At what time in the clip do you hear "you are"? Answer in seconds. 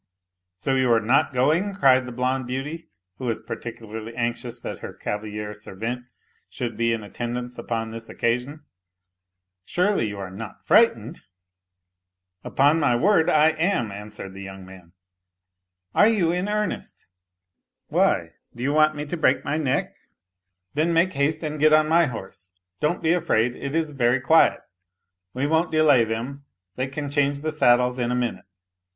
0.73-0.99, 10.07-10.31